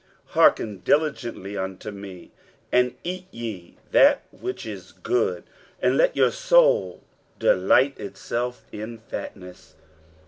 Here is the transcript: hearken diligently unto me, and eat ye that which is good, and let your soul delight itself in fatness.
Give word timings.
hearken 0.33 0.79
diligently 0.79 1.55
unto 1.55 1.91
me, 1.91 2.31
and 2.71 2.95
eat 3.03 3.27
ye 3.29 3.77
that 3.91 4.23
which 4.31 4.65
is 4.65 4.93
good, 4.93 5.43
and 5.79 5.95
let 5.95 6.15
your 6.17 6.31
soul 6.31 7.03
delight 7.37 7.99
itself 7.99 8.65
in 8.71 8.97
fatness. 8.97 9.75